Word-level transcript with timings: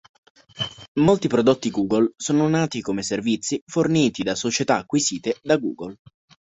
Molti 0.99 1.27
prodotti 1.27 1.69
Google 1.69 2.13
sono 2.17 2.47
nati 2.49 2.81
come 2.81 3.03
servizi 3.03 3.61
forniti 3.67 4.23
da 4.23 4.33
società 4.33 4.77
acquisite 4.77 5.37
da 5.43 5.57
Google. 5.57 5.97